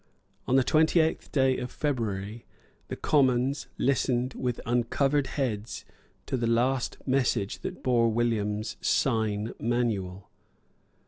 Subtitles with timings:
[0.47, 2.43] On the twenty eighth of February
[2.87, 5.85] the Commons listened with uncovered heads
[6.25, 10.31] to the last message that bore William's sign manual.